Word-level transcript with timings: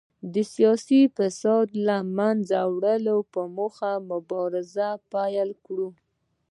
د 0.33 0.35
سیاسي 0.53 1.01
فساد 1.15 1.67
له 1.87 1.97
منځه 2.17 2.59
وړلو 2.75 3.17
په 3.33 3.41
موخه 3.57 3.91
مبارزه 4.11 4.89
پیل 5.11 5.49
کړې 5.65 5.85
وه. 5.91 5.97